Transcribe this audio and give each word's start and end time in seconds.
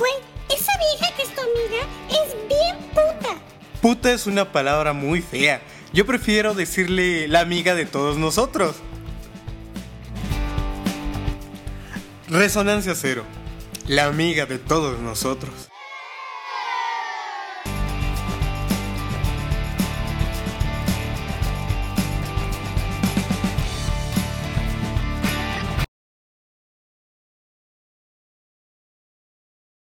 Güey, 0.00 0.12
esa 0.48 0.72
vieja 0.78 1.14
que 1.14 1.22
es 1.24 1.28
tu 1.34 1.42
amiga 1.42 1.86
es 2.08 2.48
bien 2.48 2.78
puta. 2.88 3.36
Puta 3.82 4.10
es 4.10 4.26
una 4.26 4.50
palabra 4.50 4.94
muy 4.94 5.20
fea. 5.20 5.60
Yo 5.92 6.06
prefiero 6.06 6.54
decirle 6.54 7.28
la 7.28 7.40
amiga 7.40 7.74
de 7.74 7.84
todos 7.84 8.16
nosotros. 8.16 8.76
Resonancia 12.28 12.94
cero. 12.94 13.24
La 13.88 14.06
amiga 14.06 14.46
de 14.46 14.58
todos 14.58 14.98
nosotros. 15.00 15.52